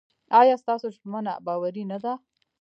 [0.39, 2.13] ایا ستاسو ژمنه باوري نه ده؟